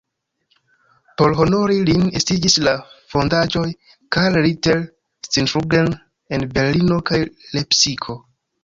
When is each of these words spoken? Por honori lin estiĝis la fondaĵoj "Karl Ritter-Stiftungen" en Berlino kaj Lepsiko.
Por 1.21 1.35
honori 1.43 1.75
lin 1.89 2.07
estiĝis 2.21 2.57
la 2.69 2.73
fondaĵoj 3.15 3.63
"Karl 4.17 4.41
Ritter-Stiftungen" 4.47 5.95
en 6.39 6.51
Berlino 6.59 7.01
kaj 7.13 7.23
Lepsiko. 7.59 8.23